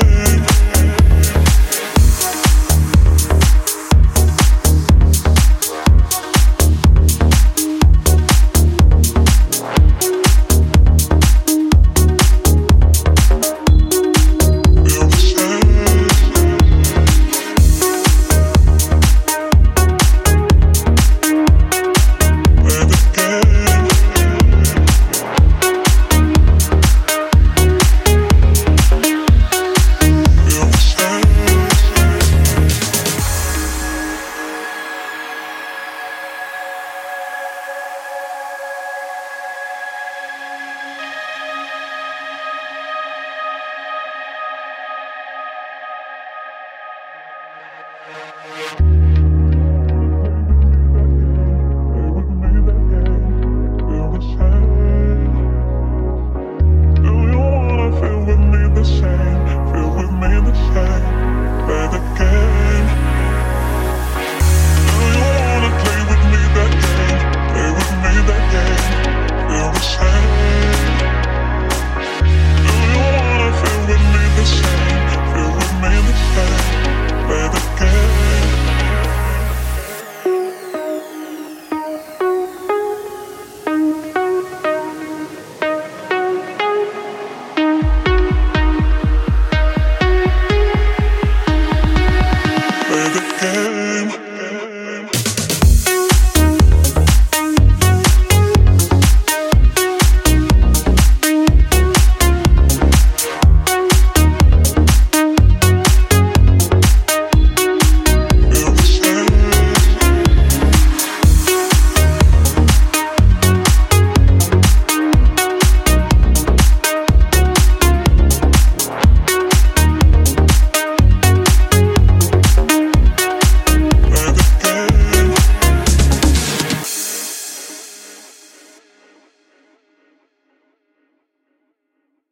[0.00, 0.27] girl.
[48.30, 48.97] Thank